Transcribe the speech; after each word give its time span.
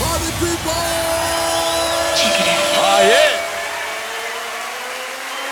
Party 0.00 0.32
people! 0.40 0.72
Check 2.16 2.32
it 2.40 2.48
out. 2.48 2.80
Oh, 2.80 3.00
yeah. 3.04 3.36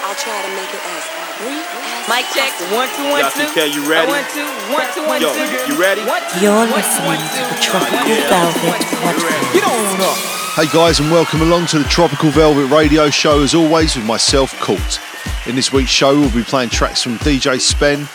I'll 0.08 0.16
try 0.16 0.40
to 0.40 0.50
make 0.56 0.72
it 0.72 0.80
as 0.88 1.04
brief 1.36 1.68
as 1.68 2.08
Mic 2.08 2.24
check. 2.32 2.48
One, 2.72 2.88
two, 2.96 3.04
one, 3.12 3.20
Yo, 3.20 3.28
two. 3.28 3.44
TK, 3.52 3.74
you 3.76 3.84
ready? 3.84 4.08
One, 4.10 4.24
two, 4.32 4.48
one, 4.72 4.88
two, 4.94 5.04
one, 5.04 5.20
Yo, 5.20 5.28
two. 5.36 5.44
you 5.68 5.76
ready? 5.78 6.00
You're 6.40 6.64
listening 6.64 7.20
to 7.20 7.40
the 7.44 7.58
Tropical 7.60 8.08
Yeah. 8.08 8.28
Velvet 8.32 8.80
Podcast. 9.04 9.52
Get 9.52 9.64
on 9.64 10.00
up. 10.00 10.16
Hey 10.56 10.66
guys, 10.72 10.98
and 10.98 11.10
welcome 11.12 11.42
along 11.42 11.66
to 11.66 11.78
the 11.78 11.84
Tropical 11.84 12.30
Velvet 12.30 12.66
Radio 12.74 13.10
Show, 13.10 13.42
as 13.42 13.54
always, 13.54 13.94
with 13.96 14.06
myself, 14.06 14.58
Colt. 14.60 14.98
In 15.46 15.54
this 15.56 15.72
week's 15.72 15.90
show, 15.90 16.18
we'll 16.18 16.32
be 16.34 16.42
playing 16.42 16.70
tracks 16.70 17.02
from 17.02 17.16
DJ 17.18 17.60
Spen, 17.60 18.08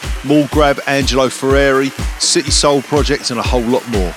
Grab, 0.52 0.79
Angelo 0.88 1.27
Ferreri, 1.27 1.91
City 2.20 2.50
Soul 2.52 2.81
Project, 2.81 3.29
and 3.29 3.39
a 3.39 3.43
whole 3.43 3.61
lot 3.61 3.88
more. 3.89 4.13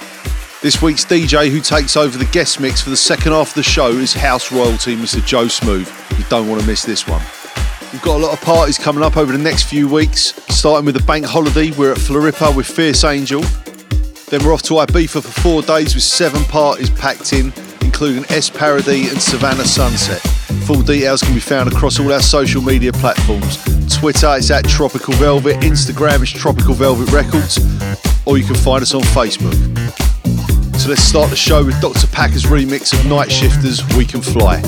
This 0.66 0.82
week's 0.82 1.04
DJ 1.04 1.48
who 1.48 1.60
takes 1.60 1.96
over 1.96 2.18
the 2.18 2.24
guest 2.32 2.58
mix 2.58 2.80
for 2.80 2.90
the 2.90 2.96
second 2.96 3.30
half 3.30 3.50
of 3.50 3.54
the 3.54 3.62
show 3.62 3.90
is 3.90 4.12
house 4.12 4.50
royalty, 4.50 4.96
Mr. 4.96 5.24
Joe 5.24 5.46
Smooth. 5.46 5.88
You 6.18 6.24
don't 6.28 6.48
want 6.48 6.60
to 6.60 6.66
miss 6.66 6.84
this 6.84 7.06
one. 7.06 7.22
We've 7.92 8.02
got 8.02 8.16
a 8.16 8.24
lot 8.26 8.32
of 8.32 8.40
parties 8.40 8.76
coming 8.76 9.04
up 9.04 9.16
over 9.16 9.30
the 9.30 9.38
next 9.38 9.68
few 9.68 9.86
weeks, 9.86 10.34
starting 10.48 10.84
with 10.84 10.96
the 10.96 11.04
bank 11.04 11.24
holiday. 11.24 11.70
We're 11.70 11.92
at 11.92 11.98
Floripa 11.98 12.52
with 12.56 12.66
Fierce 12.66 13.04
Angel. 13.04 13.42
Then 14.28 14.44
we're 14.44 14.52
off 14.52 14.62
to 14.62 14.72
Ibiza 14.72 15.22
for 15.22 15.40
four 15.40 15.62
days 15.62 15.94
with 15.94 16.02
seven 16.02 16.42
parties 16.46 16.90
packed 16.90 17.32
in, 17.32 17.52
including 17.82 18.24
Es 18.28 18.50
Paradis 18.50 19.12
and 19.12 19.22
Savannah 19.22 19.66
Sunset. 19.66 20.20
Full 20.66 20.82
details 20.82 21.22
can 21.22 21.34
be 21.34 21.38
found 21.38 21.72
across 21.72 22.00
all 22.00 22.12
our 22.12 22.20
social 22.20 22.60
media 22.60 22.92
platforms. 22.92 23.62
Twitter, 23.96 24.34
is 24.34 24.50
at 24.50 24.64
Tropical 24.64 25.14
Velvet. 25.14 25.60
Instagram, 25.60 26.24
is 26.24 26.32
Tropical 26.32 26.74
Velvet 26.74 27.12
Records. 27.12 27.56
Or 28.26 28.36
you 28.36 28.44
can 28.44 28.56
find 28.56 28.82
us 28.82 28.94
on 28.94 29.02
Facebook. 29.02 29.54
So 30.86 30.90
let's 30.90 31.02
start 31.02 31.30
the 31.30 31.34
show 31.34 31.64
with 31.64 31.80
Dr. 31.80 32.06
Packer's 32.06 32.44
remix 32.44 32.96
of 32.96 33.04
Night 33.06 33.32
Shifters, 33.32 33.84
We 33.96 34.04
Can 34.04 34.22
Fly. 34.22 34.62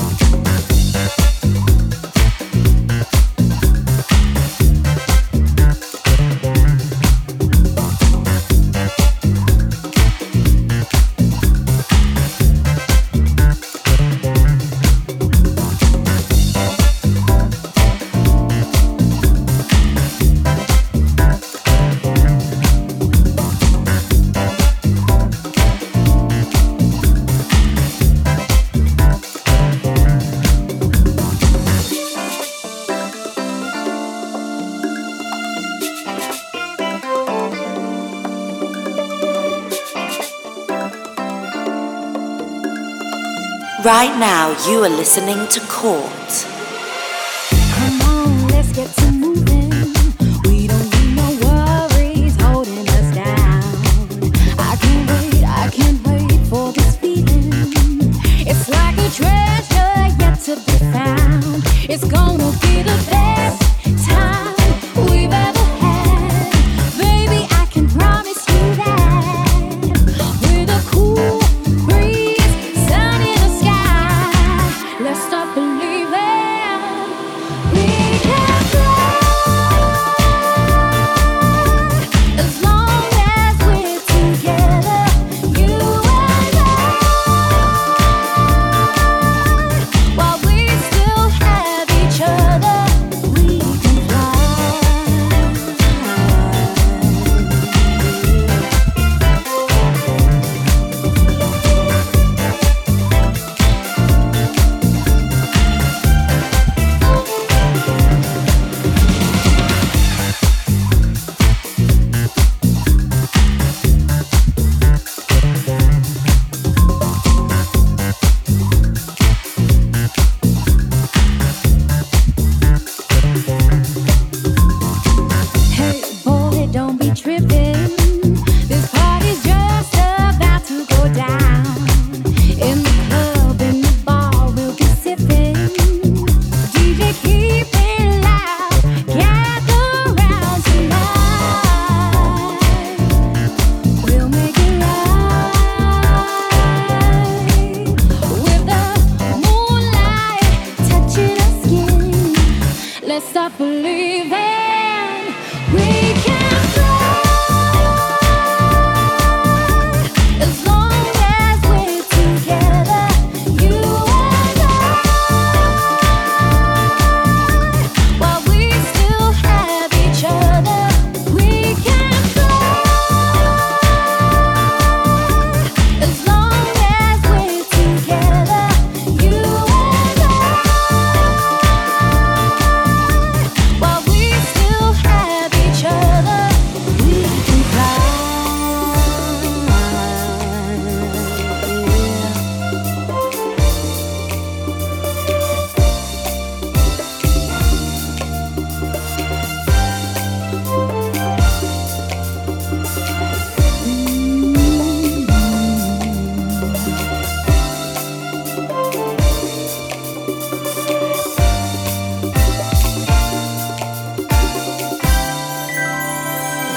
Right 43.89 44.15
now, 44.19 44.51
you 44.69 44.83
are 44.83 44.89
listening 44.89 45.47
to 45.47 45.59
Court. 45.61 46.58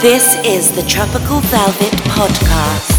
This 0.02 0.34
is 0.44 0.72
the 0.72 0.82
Tropical 0.82 1.38
Velvet 1.42 1.92
Podcast. 2.10 2.91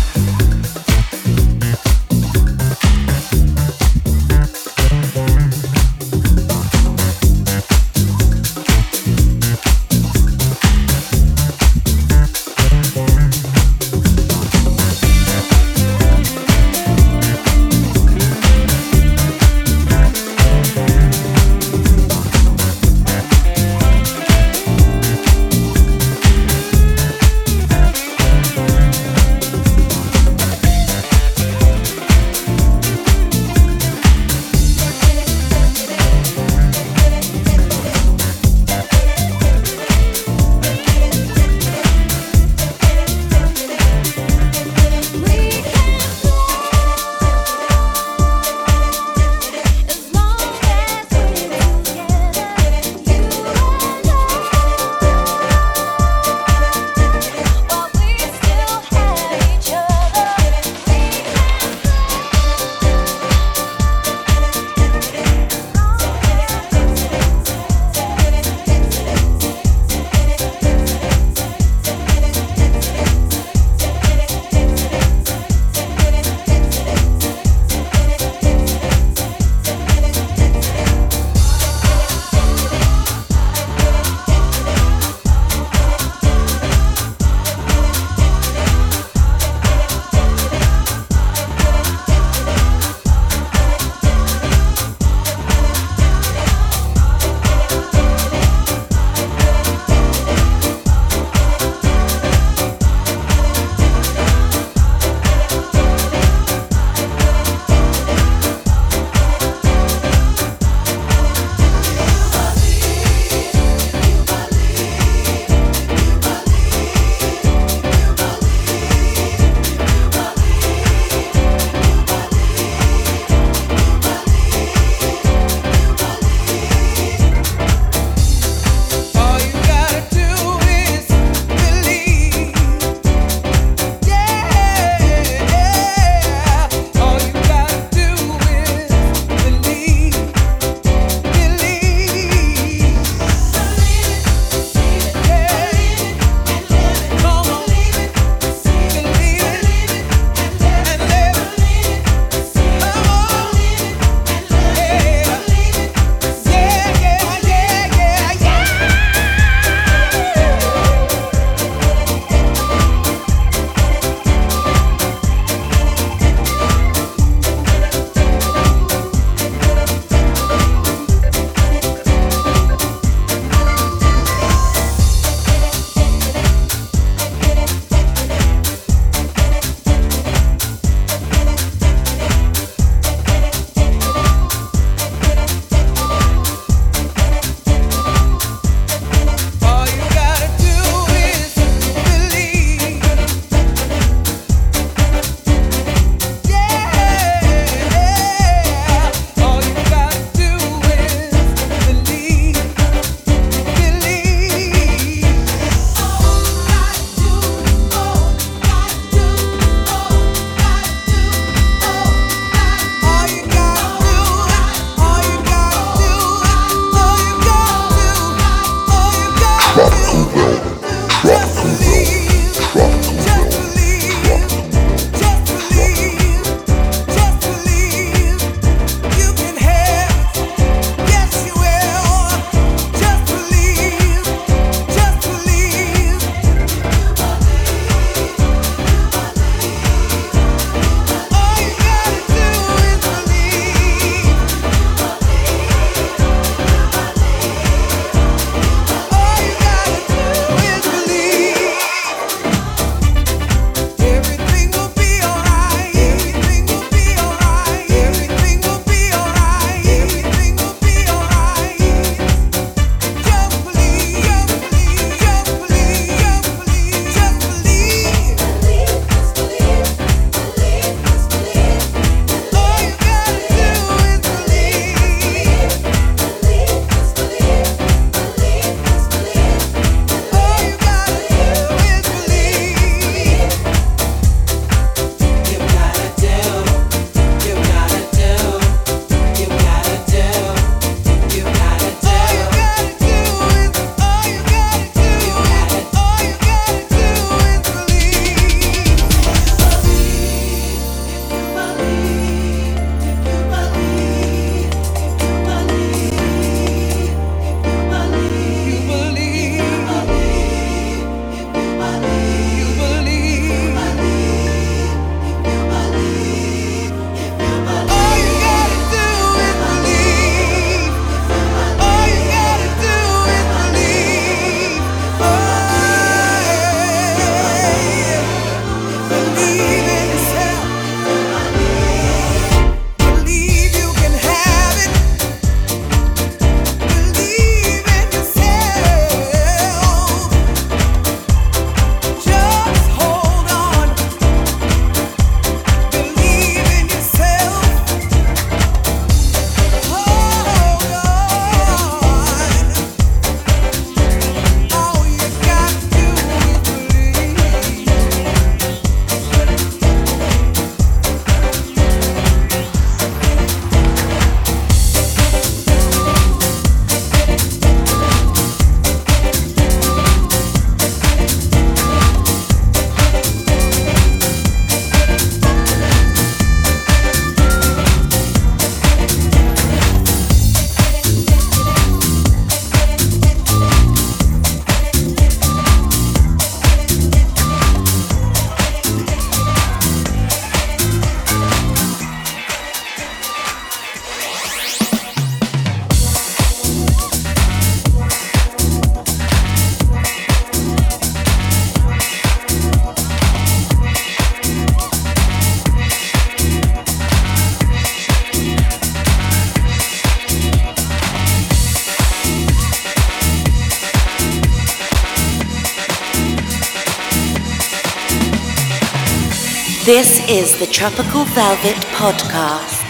This 419.85 420.25
is 420.29 420.57
the 420.57 420.65
Tropical 420.65 421.25
Velvet 421.25 421.75
Podcast. 421.91 422.82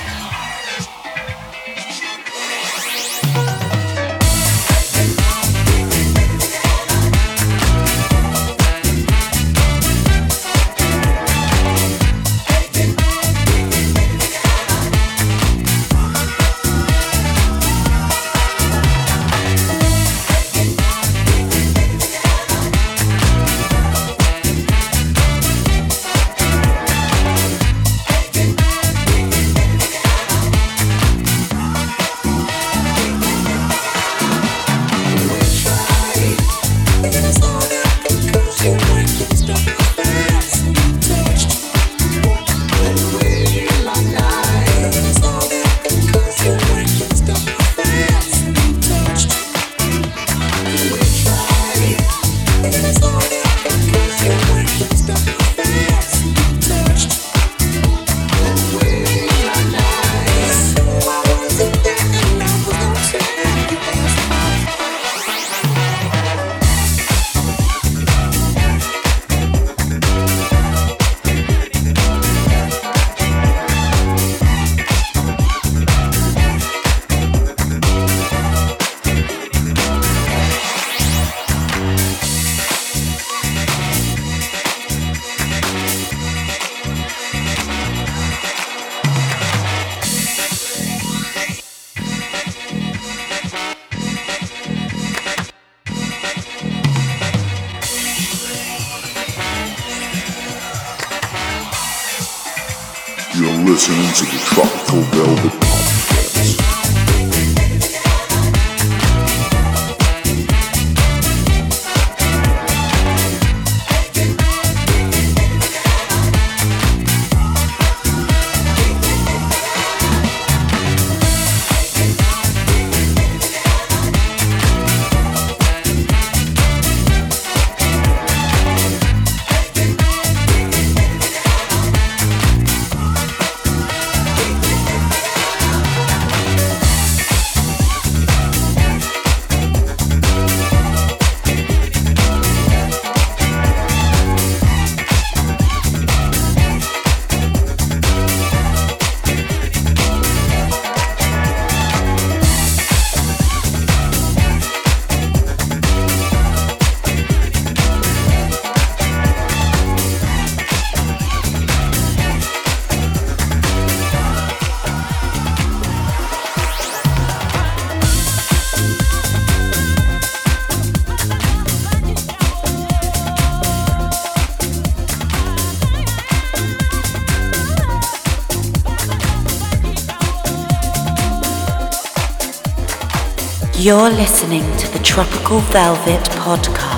You're 183.83 184.09
listening 184.09 184.63
to 184.77 184.89
the 184.93 184.99
Tropical 184.99 185.59
Velvet 185.59 186.23
Podcast. 186.39 186.92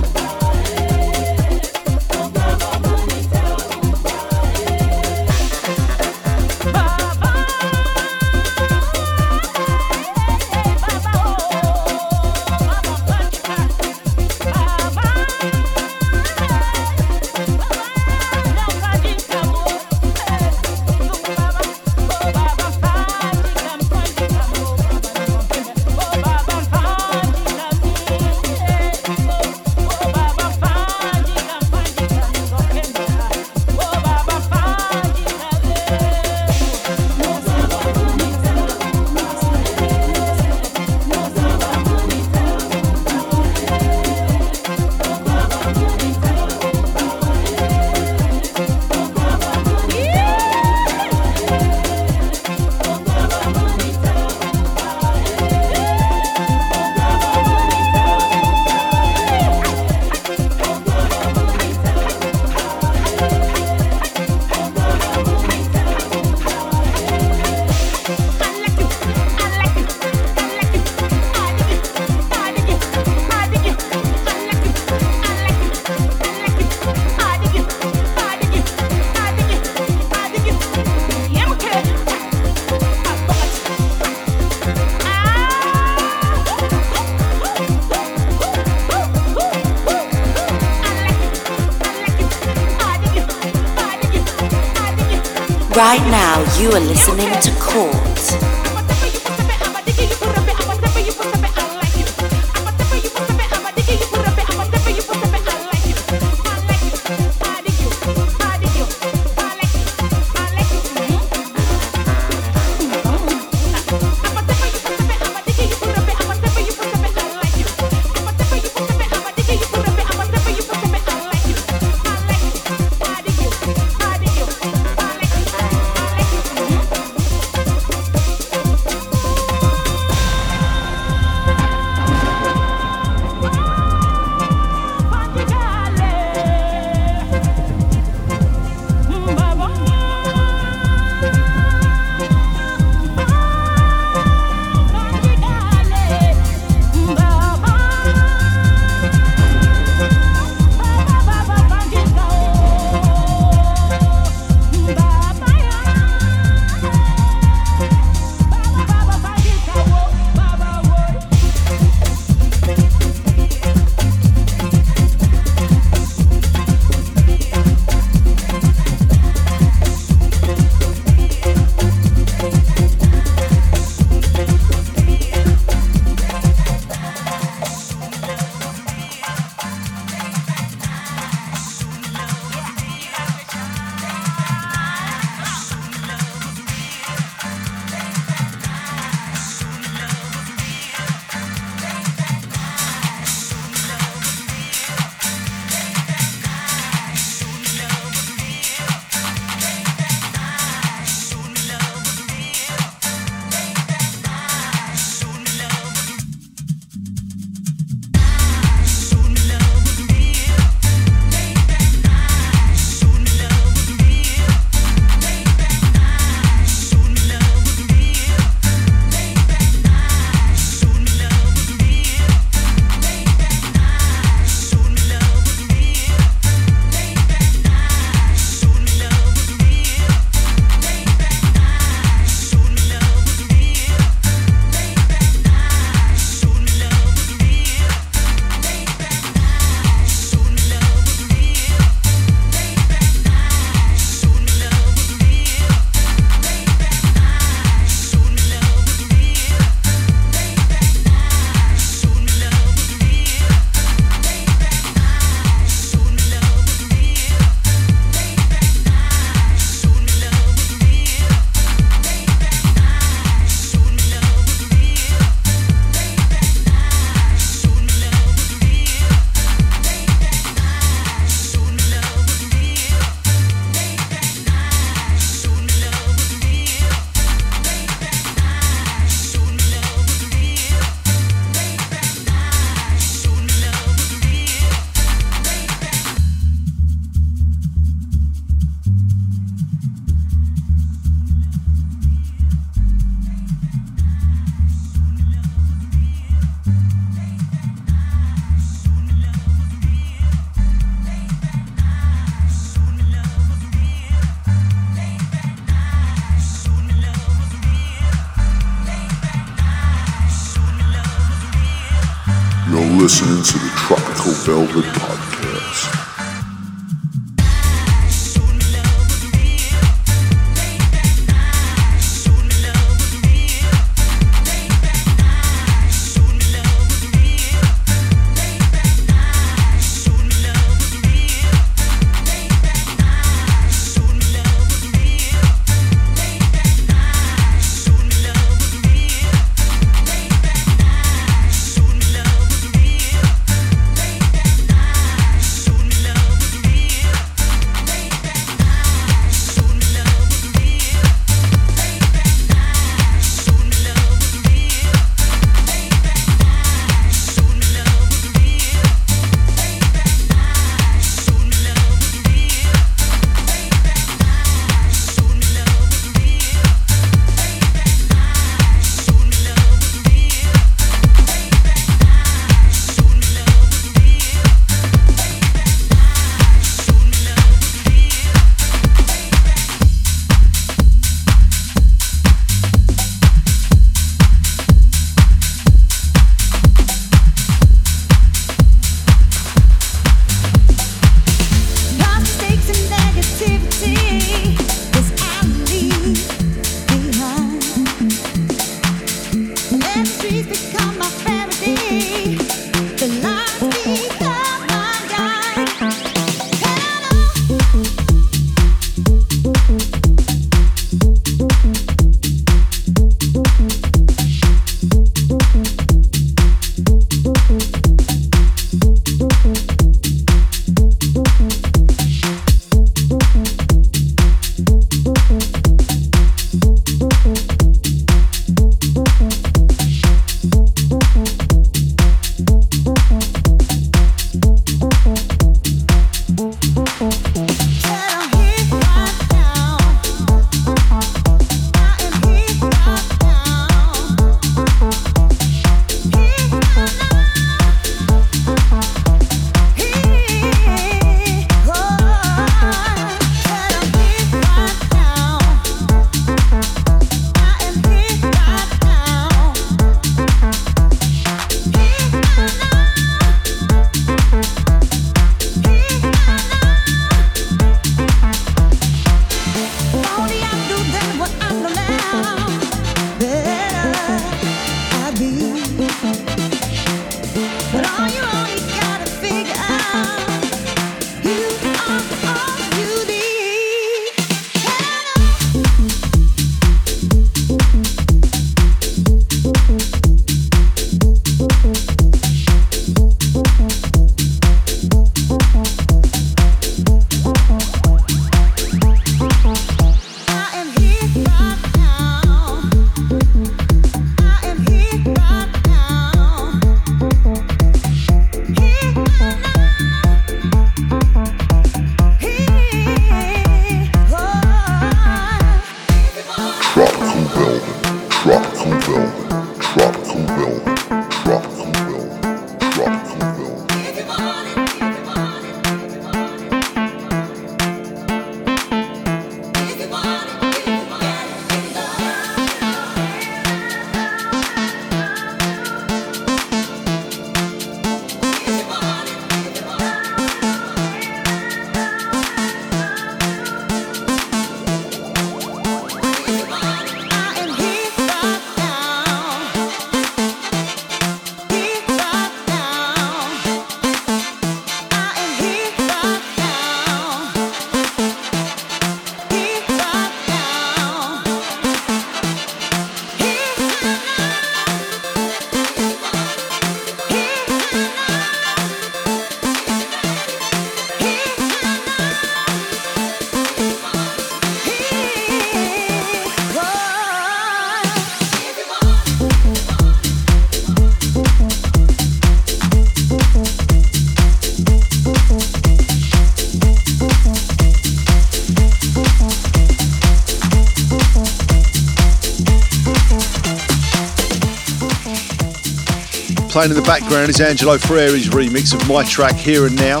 Playing 596.58 596.72
in 596.72 596.76
the 596.76 596.82
background 596.82 597.30
is 597.30 597.40
Angelo 597.40 597.78
Ferreri's 597.78 598.30
remix 598.30 598.74
of 598.74 598.88
my 598.88 599.04
track 599.04 599.36
Here 599.36 599.66
and 599.66 599.76
Now. 599.76 600.00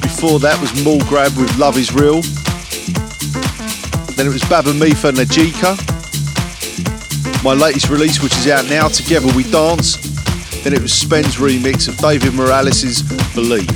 Before 0.00 0.38
that 0.38 0.56
was 0.58 0.72
Grab 1.10 1.36
with 1.36 1.54
Love 1.58 1.76
Is 1.76 1.92
Real. 1.92 2.22
Then 4.16 4.26
it 4.26 4.32
was 4.32 4.42
Baba 4.48 4.72
Mifa 4.72 5.12
Najika. 5.12 5.76
My 7.44 7.52
latest 7.52 7.90
release, 7.90 8.22
which 8.22 8.32
is 8.38 8.48
out 8.48 8.64
now, 8.70 8.88
Together 8.88 9.30
We 9.36 9.42
Dance. 9.42 9.96
Then 10.64 10.72
it 10.72 10.80
was 10.80 10.94
Spen's 10.94 11.36
remix 11.36 11.86
of 11.86 11.98
David 11.98 12.32
Morales' 12.32 13.02
Believe. 13.34 13.68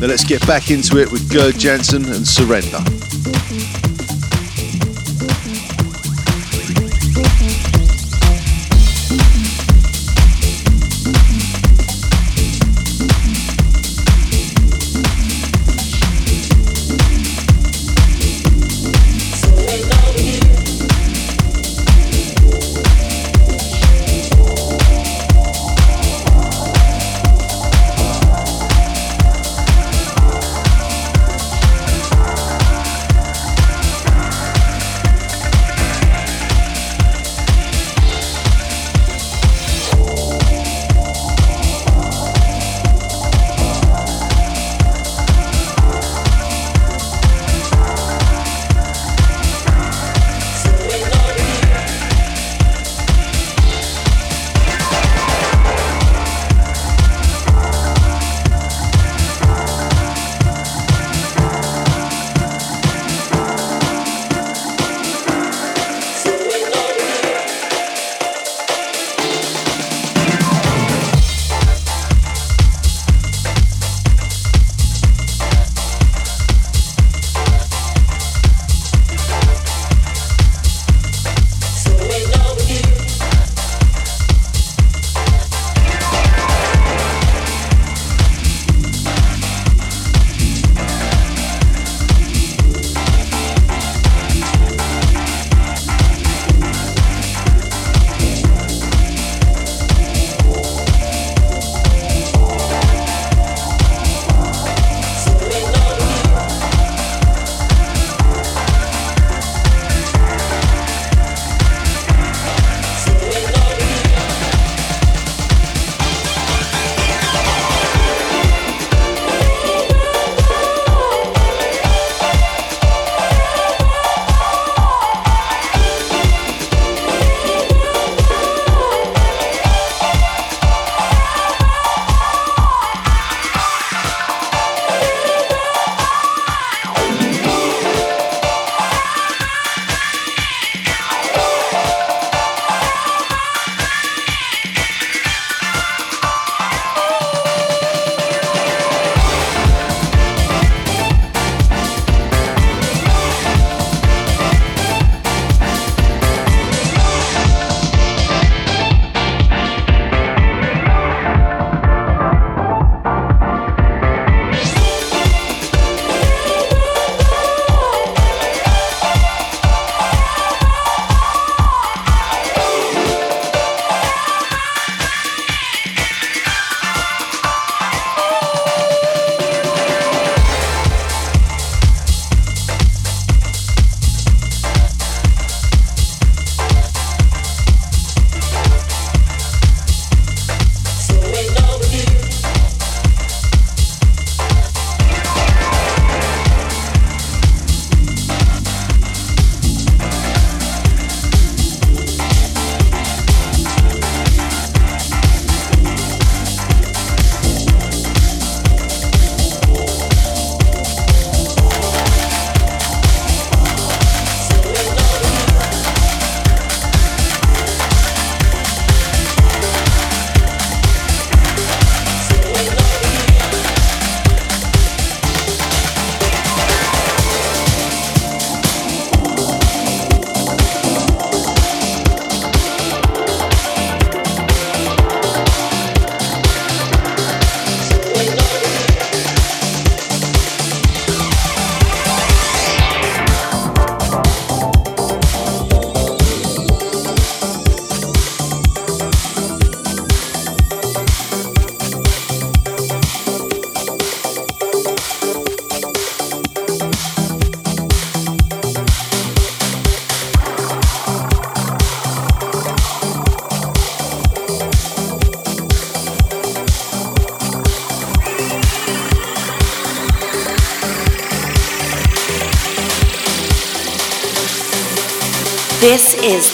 Now 0.00 0.06
let's 0.06 0.22
get 0.22 0.46
back 0.46 0.70
into 0.70 0.98
it 0.98 1.10
with 1.10 1.28
Gerd 1.28 1.58
Janson 1.58 2.04
and 2.04 2.24
Surrender. 2.24 2.95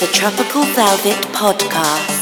The 0.03 0.09
Tropical 0.09 0.65
Velvet 0.75 1.15
Podcast. 1.33 2.22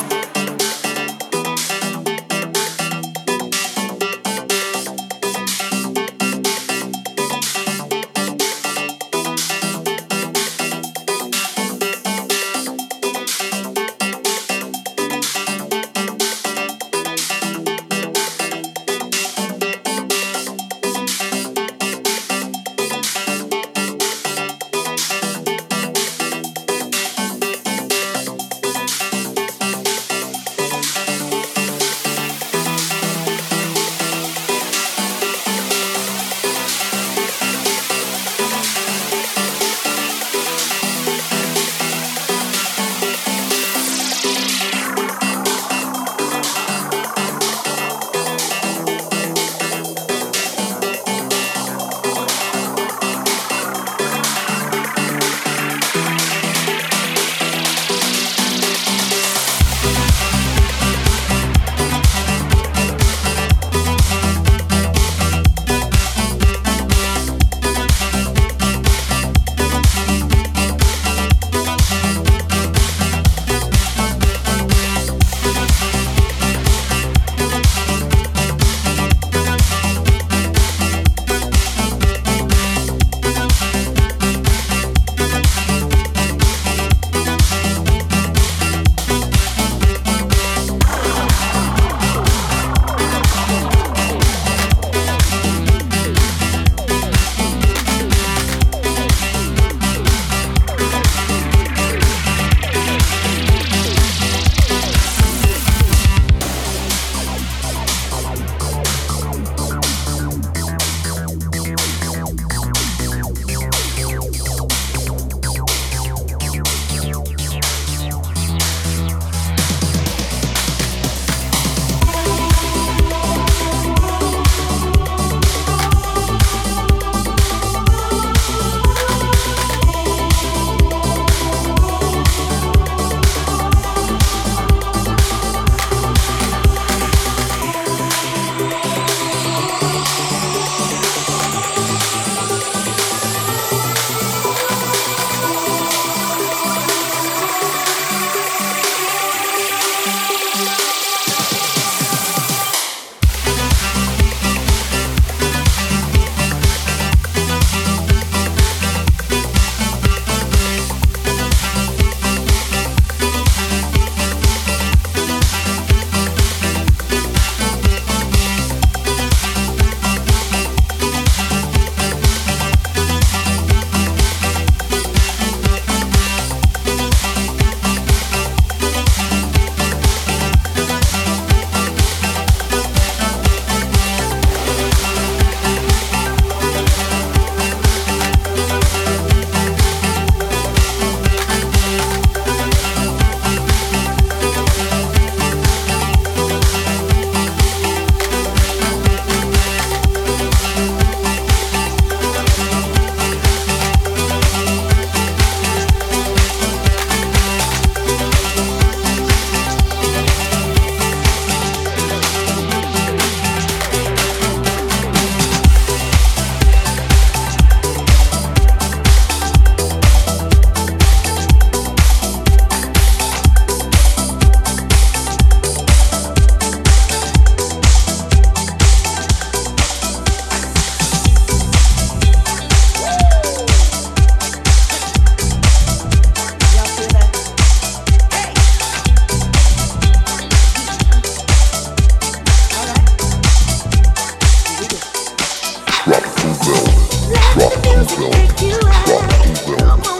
Lift 246.67 247.87
your 247.87 248.05
spirit 248.05 248.53
higher. 248.61 250.20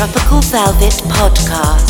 Tropical 0.00 0.40
Velvet 0.40 1.02
Podcast. 1.08 1.89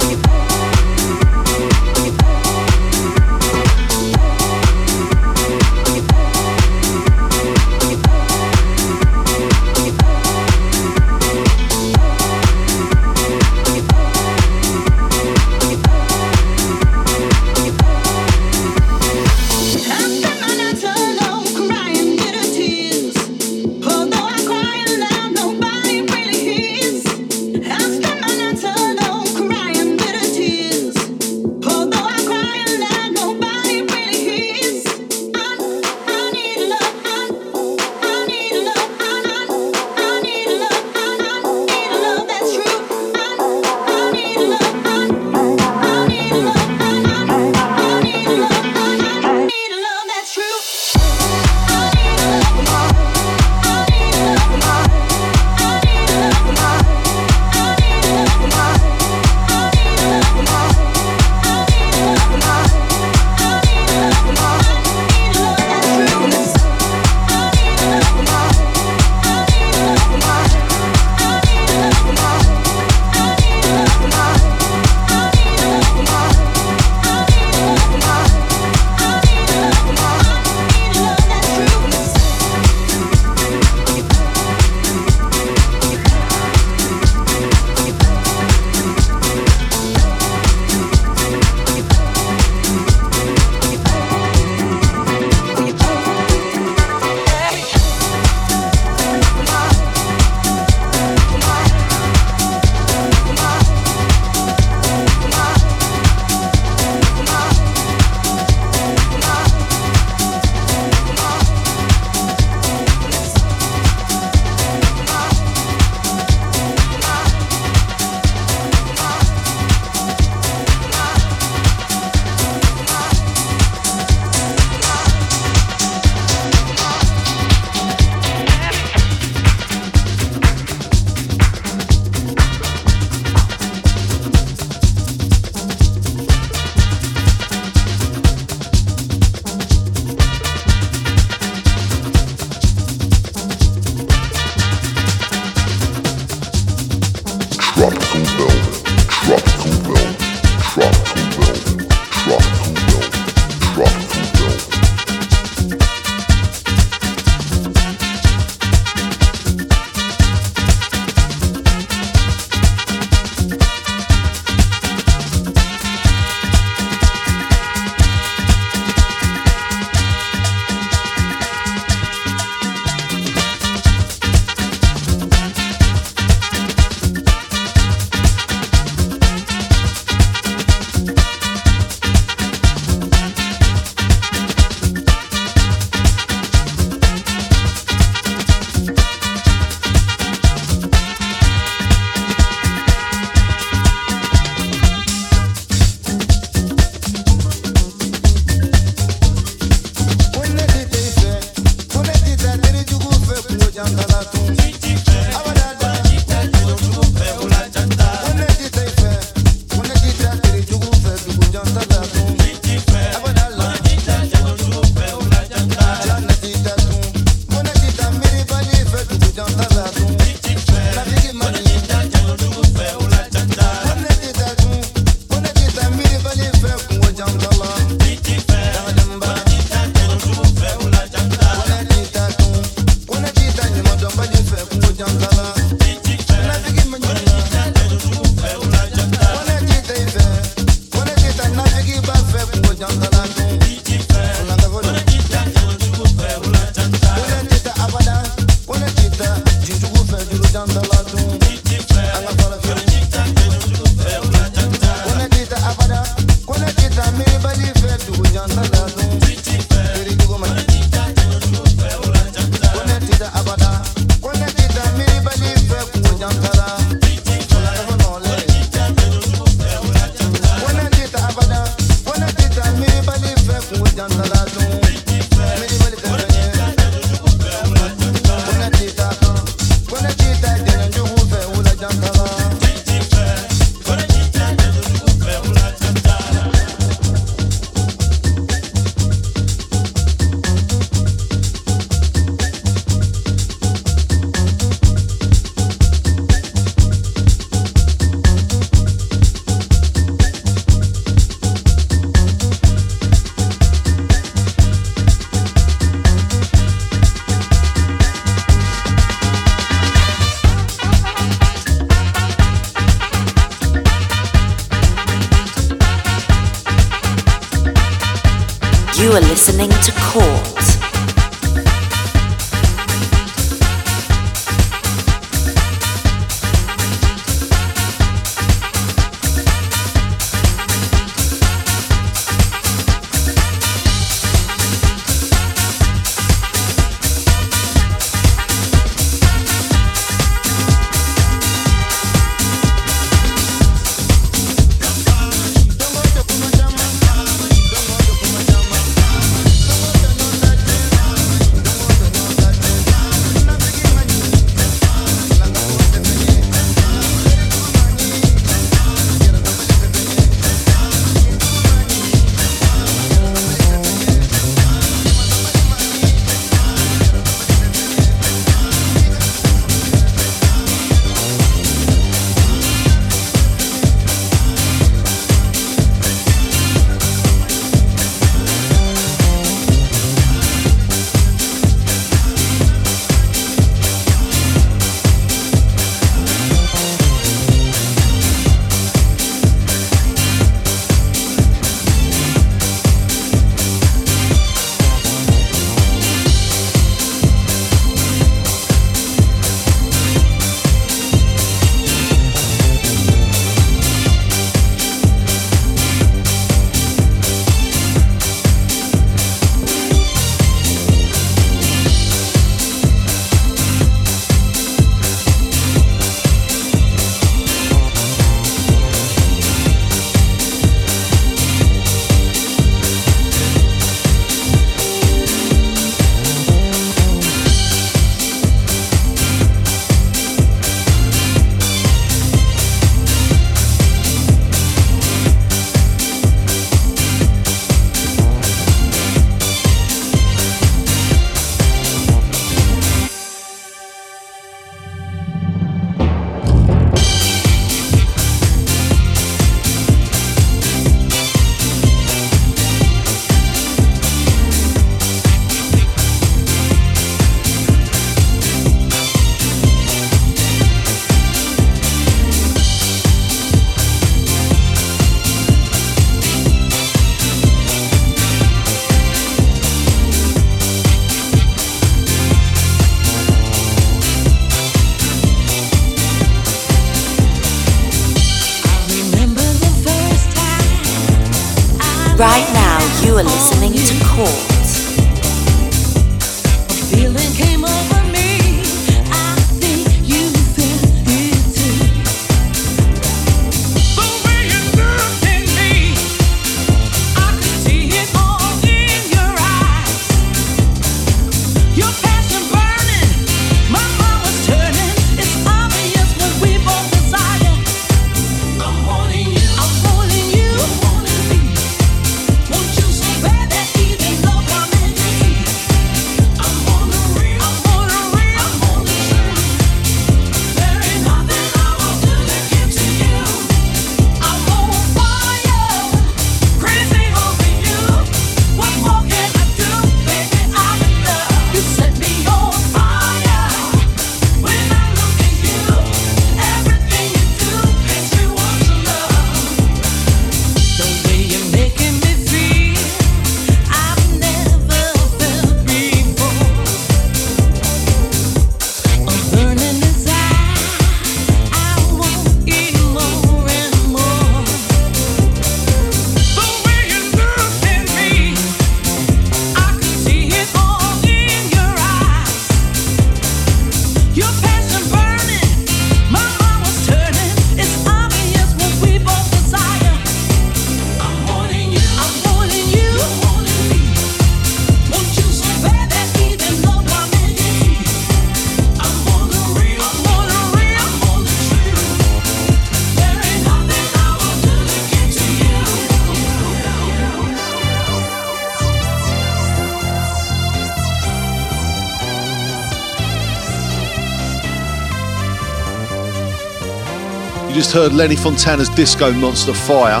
heard 597.78 597.92
Lenny 597.92 598.16
Fontana's 598.16 598.68
Disco 598.68 599.12
Monster 599.12 599.54
Fire. 599.54 600.00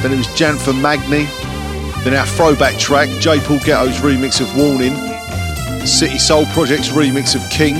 Then 0.00 0.14
it 0.14 0.16
was 0.16 0.28
Jan 0.28 0.56
from 0.56 0.80
Magni. 0.80 1.24
Then 2.02 2.14
our 2.14 2.24
throwback 2.24 2.78
track, 2.78 3.10
J. 3.20 3.38
Paul 3.40 3.58
Getto's 3.58 3.98
remix 3.98 4.40
of 4.40 4.56
Warning. 4.56 4.94
City 5.86 6.18
Soul 6.18 6.46
Project's 6.46 6.88
remix 6.88 7.34
of 7.34 7.50
King. 7.50 7.74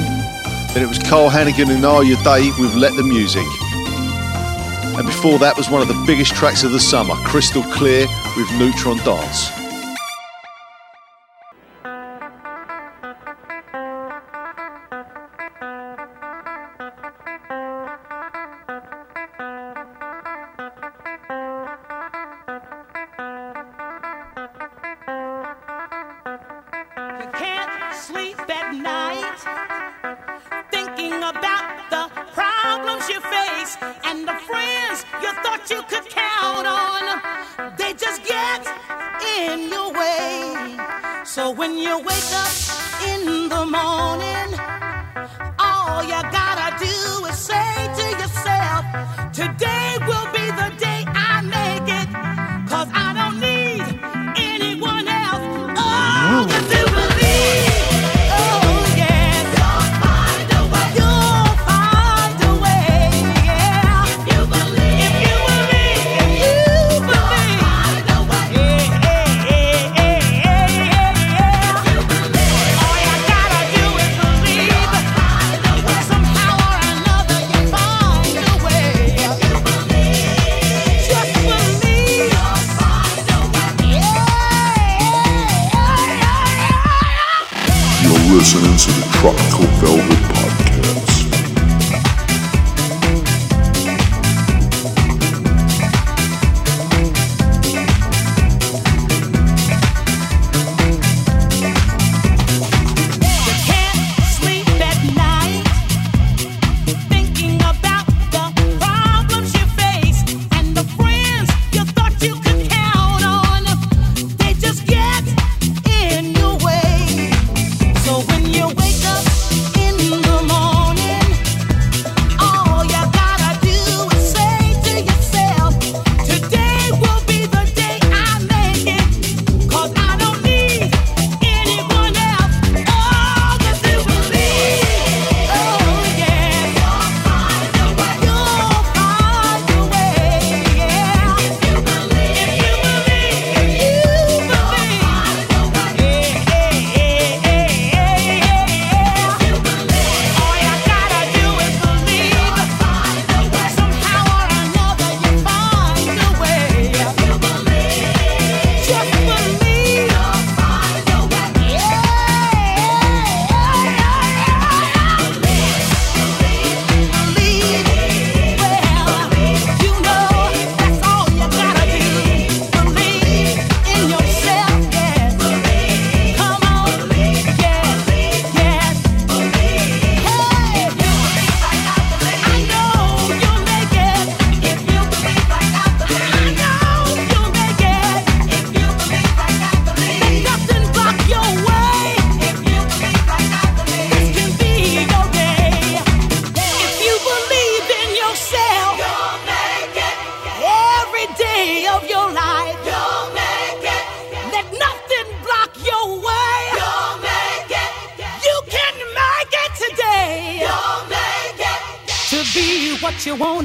Then 0.74 0.82
it 0.82 0.86
was 0.86 0.98
Carl 0.98 1.30
Hannigan 1.30 1.70
and 1.70 1.86
Are 1.86 2.04
Your 2.04 2.22
Day 2.24 2.50
with 2.58 2.74
Let 2.74 2.94
the 2.94 3.04
Music. 3.04 3.46
And 4.98 5.06
before 5.06 5.38
that 5.38 5.56
was 5.56 5.70
one 5.70 5.80
of 5.80 5.88
the 5.88 6.04
biggest 6.06 6.34
tracks 6.34 6.62
of 6.62 6.72
the 6.72 6.80
summer, 6.80 7.14
Crystal 7.24 7.62
Clear 7.62 8.06
with 8.36 8.52
Neutron 8.58 8.98
Dance. 8.98 9.55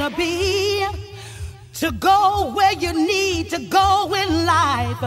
wanna 0.01 0.15
be, 0.15 0.83
to 1.73 1.91
go 1.91 2.51
where 2.55 2.73
you 2.73 2.91
need 2.93 3.49
to 3.49 3.59
go 3.59 4.11
in 4.15 4.45
life, 4.45 5.03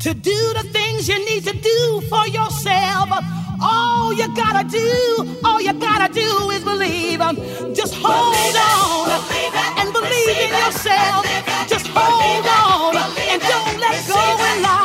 to 0.00 0.12
do 0.12 0.38
the 0.54 0.64
things 0.72 1.08
you 1.08 1.18
need 1.24 1.44
to 1.44 1.52
do 1.52 2.00
for 2.08 2.26
yourself. 2.26 3.10
All 3.62 4.12
you 4.12 4.26
gotta 4.34 4.68
do, 4.68 5.38
all 5.44 5.60
you 5.60 5.72
gotta 5.74 6.12
do 6.12 6.50
is 6.50 6.64
believe. 6.64 7.20
Just 7.74 7.94
hold 7.94 8.34
believe 8.34 8.56
on 8.56 9.10
it, 9.10 9.22
believe 9.28 9.54
it, 9.54 9.78
and 9.78 9.92
believe 9.92 10.38
in 10.44 10.50
yourself. 10.64 11.22
Just 11.68 11.86
hold 11.94 12.46
on 12.46 12.96
and 13.30 13.40
don't 13.40 13.78
let 13.78 14.08
go 14.08 14.20
in 14.48 14.62
life. 14.62 14.83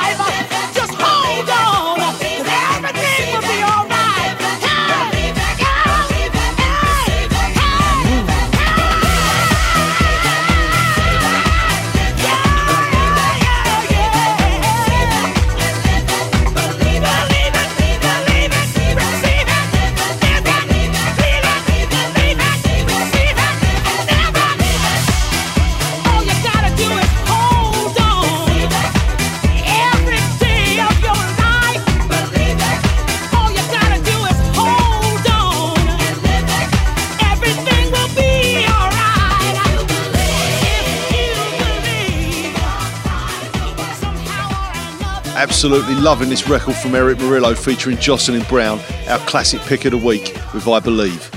absolutely 45.59 45.95
loving 45.95 46.29
this 46.29 46.47
record 46.47 46.73
from 46.73 46.95
Erick 46.95 47.17
Morillo 47.17 47.53
featuring 47.53 47.97
Jocelyn 47.97 48.43
Brown, 48.43 48.79
our 49.09 49.19
classic 49.27 49.59
pick 49.63 49.83
of 49.83 49.91
the 49.91 49.97
week 49.97 50.33
with 50.53 50.65
I 50.69 50.79
Believe. 50.79 51.29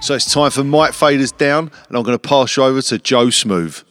So 0.00 0.14
it's 0.14 0.32
time 0.32 0.50
for 0.50 0.64
Mike 0.64 0.90
Faders 0.90 1.36
Down, 1.36 1.70
and 1.86 1.96
I'm 1.96 2.02
going 2.02 2.18
to 2.18 2.28
pass 2.28 2.56
you 2.56 2.64
over 2.64 2.82
to 2.82 2.98
Joe 2.98 3.30
Smooth. 3.30 3.84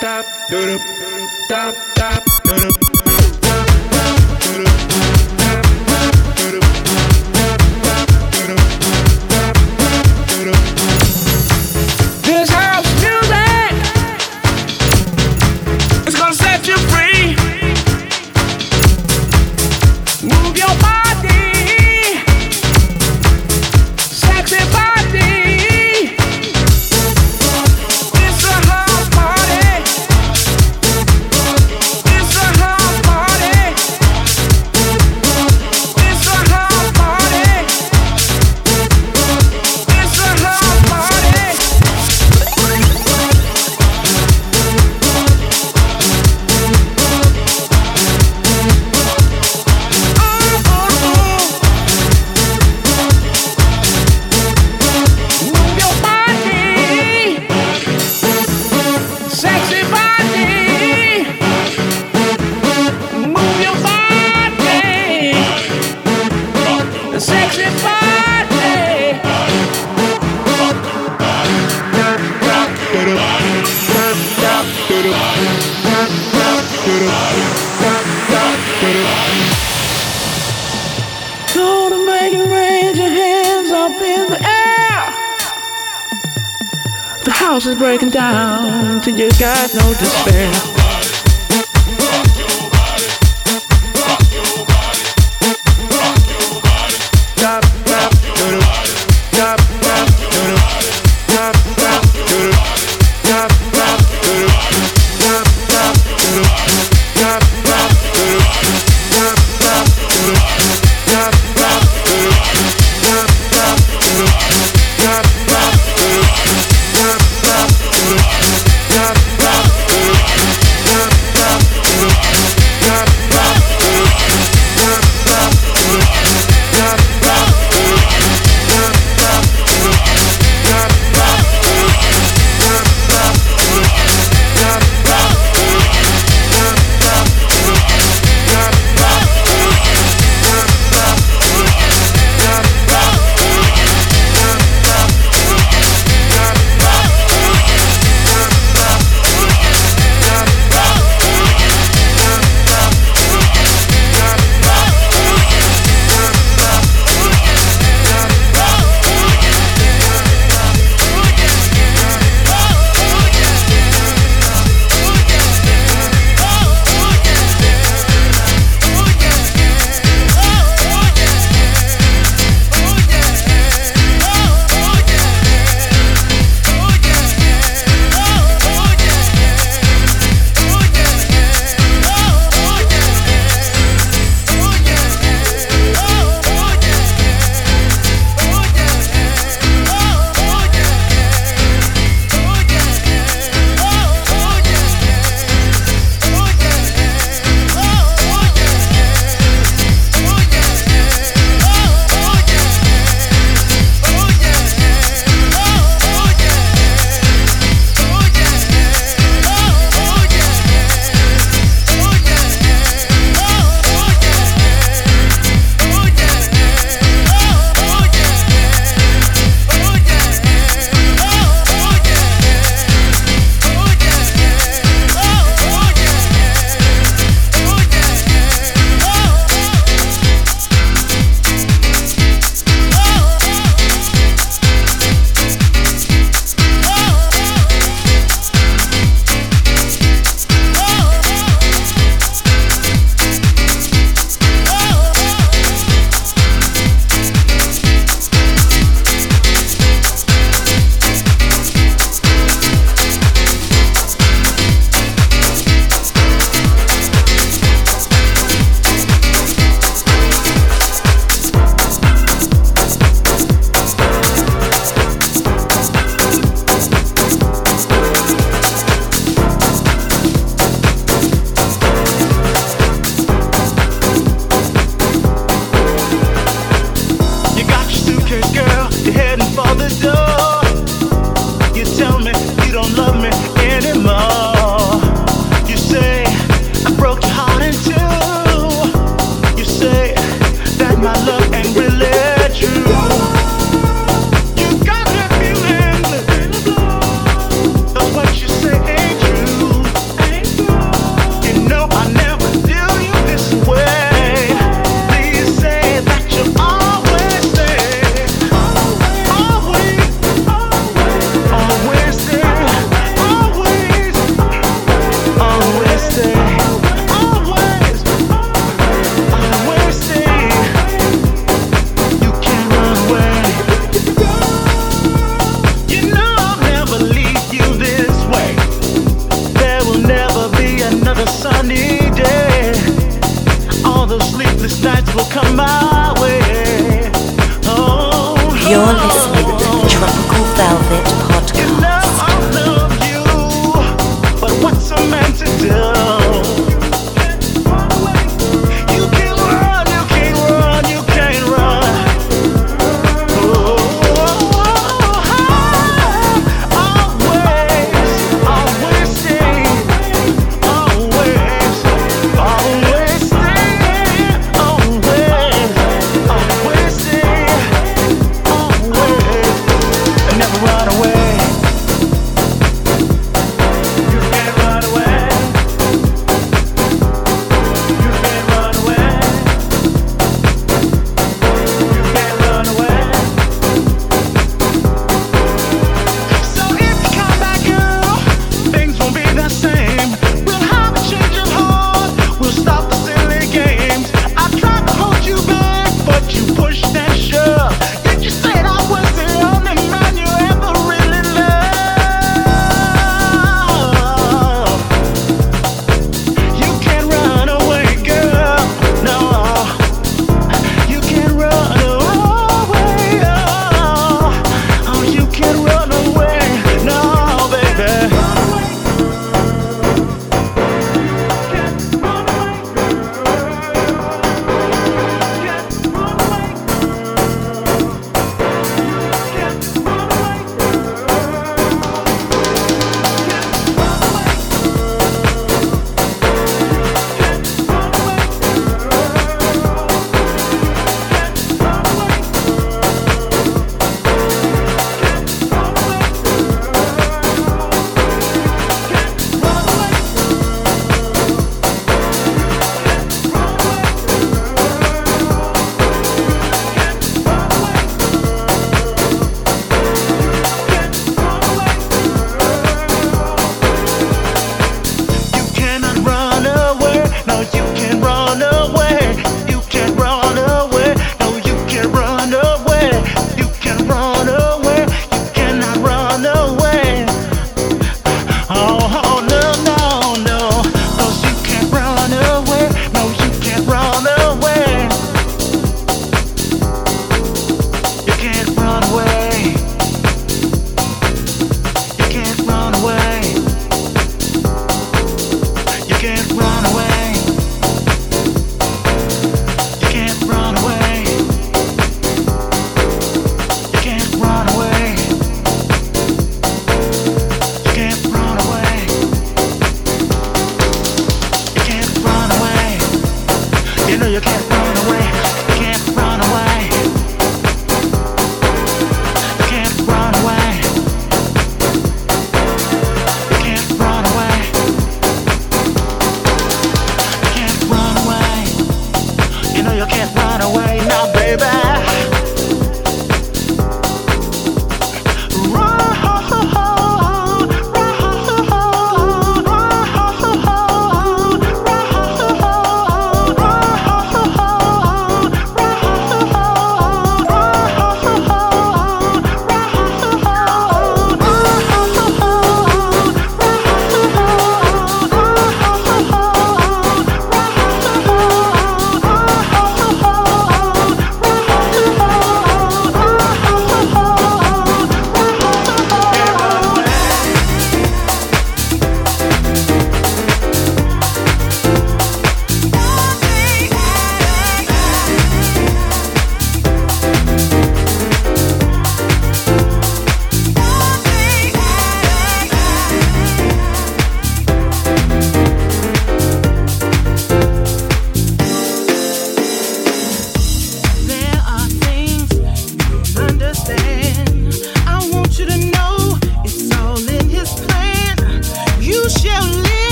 tap, 0.00 0.26
tap, 0.48 0.80
tap, 1.48 1.74
tap, 1.94 1.94
tap. 1.94 2.19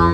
I 0.00 0.06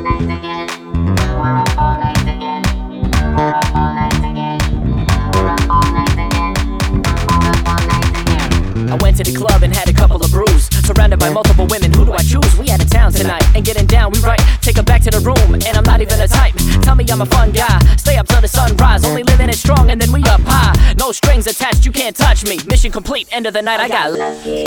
went 9.00 9.16
to 9.18 9.22
the 9.22 9.32
club 9.36 9.62
and 9.62 9.72
had 9.72 9.88
a 9.88 9.92
couple 9.92 10.16
of 10.16 10.28
brews. 10.32 10.68
Surrounded 10.84 11.20
by 11.20 11.30
multiple 11.30 11.68
women, 11.68 11.92
who 11.92 12.04
do 12.04 12.12
I 12.12 12.18
choose? 12.18 12.58
We 12.58 12.68
out 12.70 12.82
of 12.82 12.90
town 12.90 13.12
tonight, 13.12 13.44
and 13.54 13.64
getting 13.64 13.86
down, 13.86 14.10
we 14.10 14.18
right. 14.20 14.40
Take 14.60 14.76
her 14.76 14.82
back 14.82 15.02
to 15.02 15.10
the 15.12 15.20
room, 15.20 15.54
and 15.54 15.76
I'm 15.76 15.84
not 15.84 16.00
even 16.00 16.20
a 16.20 16.26
type. 16.26 16.54
Tell 16.82 16.96
me 16.96 17.04
I'm 17.08 17.20
a 17.20 17.26
fun 17.26 17.52
guy, 17.52 17.78
stay 17.96 18.16
up 18.16 18.26
till 18.26 18.40
the 18.40 18.48
sunrise. 18.48 19.04
Only 19.04 19.22
living 19.22 19.48
it 19.48 19.54
strong, 19.54 19.92
and 19.92 20.00
then 20.00 20.10
we 20.10 20.24
up 20.24 20.40
high. 20.42 20.94
No 20.98 21.12
strings 21.12 21.46
attached, 21.46 21.86
you 21.86 21.92
can't 21.92 22.16
touch 22.16 22.44
me. 22.44 22.58
Mission 22.66 22.90
complete, 22.90 23.28
end 23.30 23.46
of 23.46 23.52
the 23.52 23.62
night, 23.62 23.78
I 23.78 23.88
got 23.88 24.12
lucky. 24.12 24.64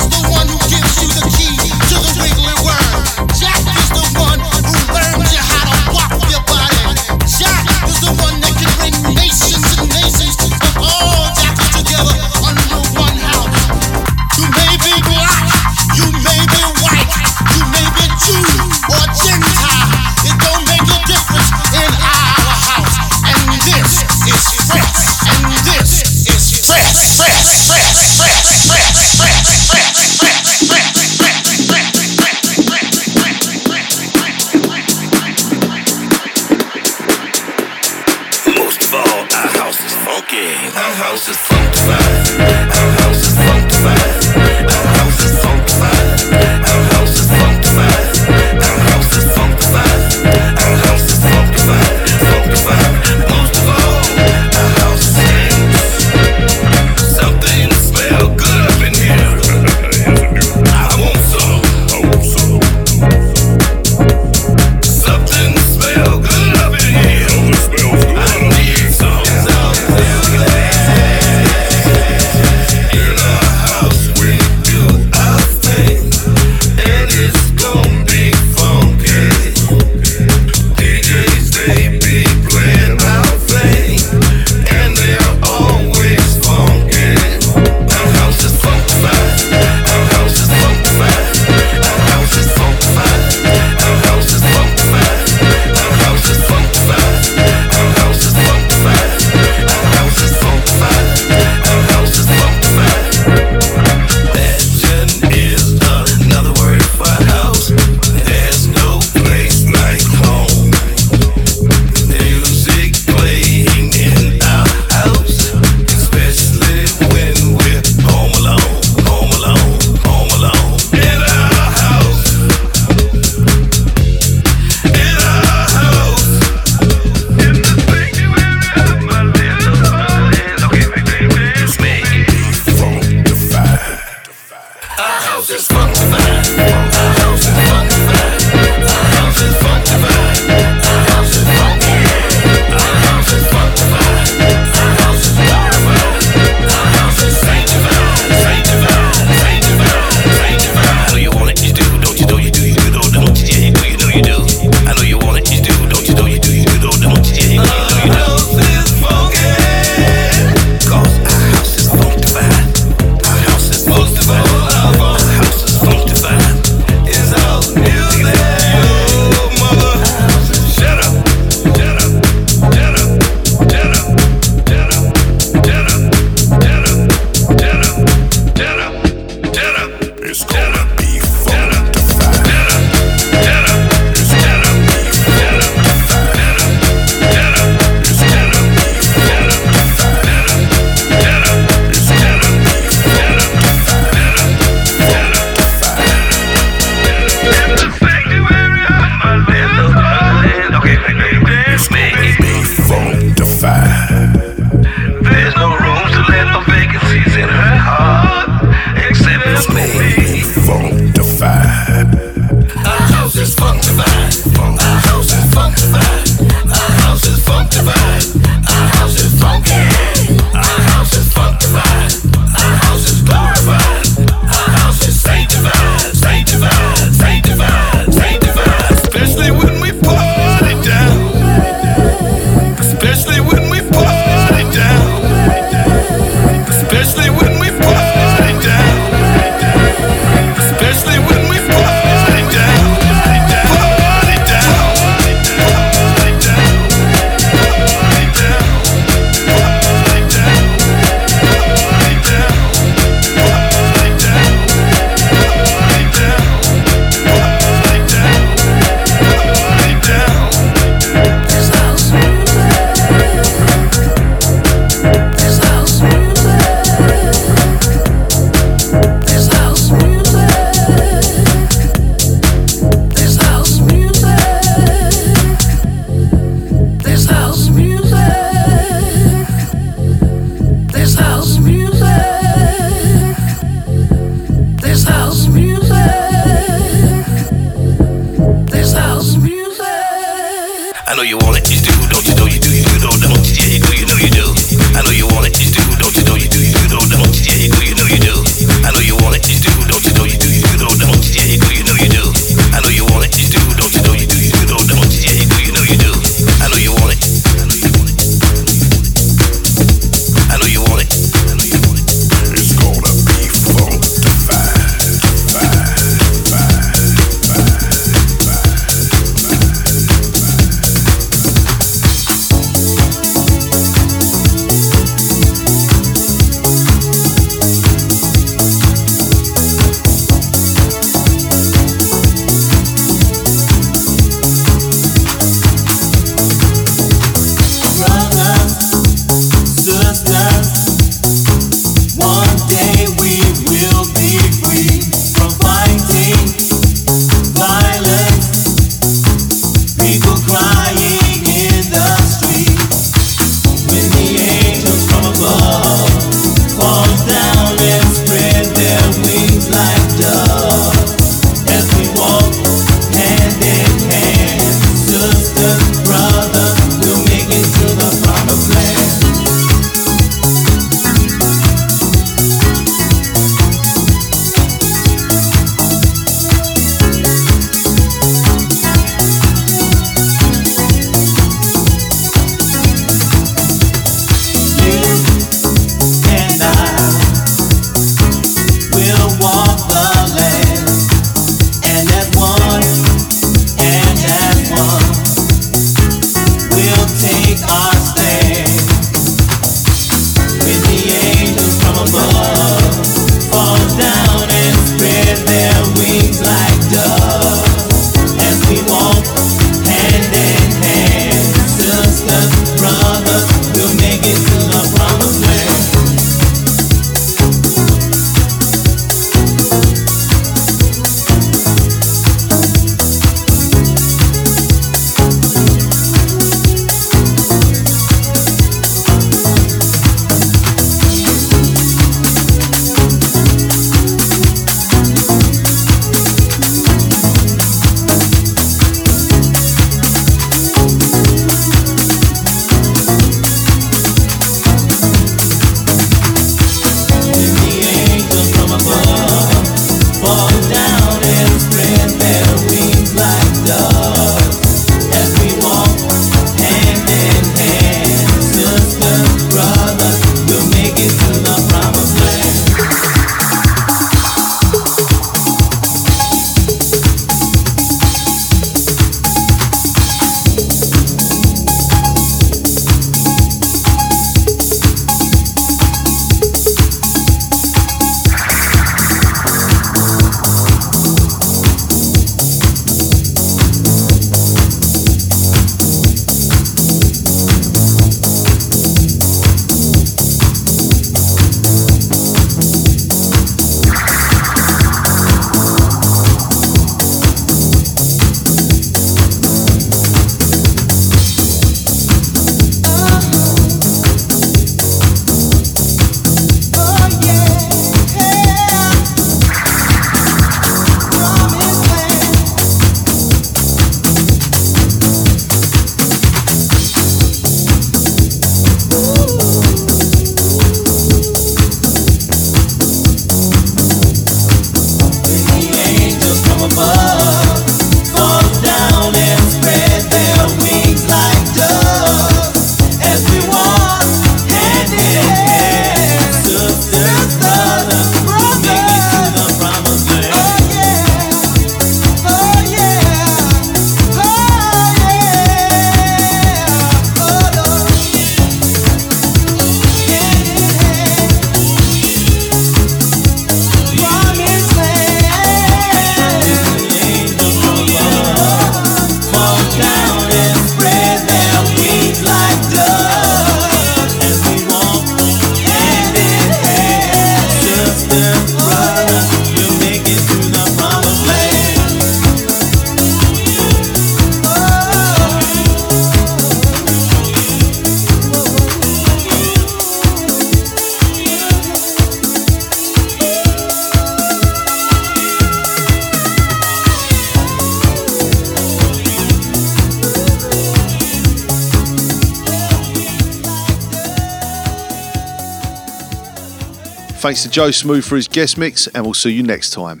Joe 597.52 597.70
Smooth 597.70 598.02
for 598.02 598.16
his 598.16 598.28
guest 598.28 598.56
mix, 598.56 598.86
and 598.86 599.04
we'll 599.04 599.12
see 599.12 599.30
you 599.30 599.42
next 599.42 599.70
time. 599.74 600.00